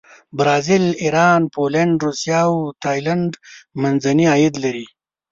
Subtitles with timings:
[0.37, 3.31] برازیل، ایران، پولینډ، روسیه او تایلنډ
[3.81, 4.87] منځني عاید لري.